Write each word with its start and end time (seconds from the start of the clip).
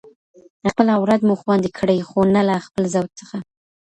خپل 0.73 0.87
عورت 0.95 1.21
مو 1.27 1.33
خوندي 1.41 1.69
کړئ، 1.77 1.99
خو 2.09 2.19
نه 2.35 2.41
له 2.47 2.55
خپل 2.65 2.83
زوج 2.93 3.09
څخه 3.19 3.37